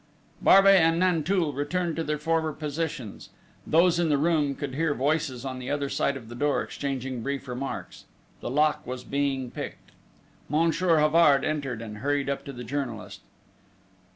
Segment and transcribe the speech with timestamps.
[0.41, 3.29] Barbey and Nanteuil returned to their former positions.
[3.67, 7.21] Those in the room could hear voices on the other side of the door exchanging
[7.21, 8.05] brief remarks.
[8.39, 9.91] The lock was being picked.
[10.49, 13.21] Monsieur Havard entered and hurried up to the journalist.